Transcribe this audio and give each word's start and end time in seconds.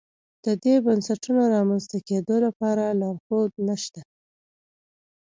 د 0.45 0.47
دې 0.63 0.75
بنسټونو 0.85 1.41
رامنځته 1.55 1.97
کېدو 2.07 2.35
لپاره 2.45 2.83
لارښود 2.99 3.51
نه 3.67 3.75
شته. 3.83 4.01